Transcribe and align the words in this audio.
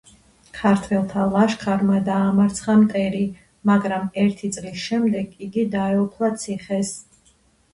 ქართველთა 0.59 1.25
ლაშქარმა 1.33 1.99
დაამარცხა 2.07 2.77
მტერი, 2.83 3.21
მაგრამ 3.71 4.09
ერთი 4.23 4.49
წლის 4.57 4.81
შემდეგ 4.87 5.37
იგი 5.49 5.67
დაეუფლა 5.77 6.33
ციხეს. 6.47 6.95